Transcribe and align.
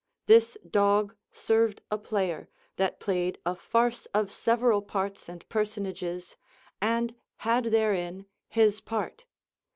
This 0.25 0.57
dog 0.67 1.15
served 1.31 1.83
a 1.91 1.97
player, 1.99 2.49
that 2.77 2.99
played 2.99 3.37
a 3.45 3.53
farce 3.53 4.07
of 4.15 4.31
several 4.31 4.81
parts 4.81 5.29
and 5.29 5.47
personages, 5.47 6.37
and 6.81 7.13
had 7.37 7.65
therein 7.65 8.25
his 8.49 8.81
part. 8.83 9.25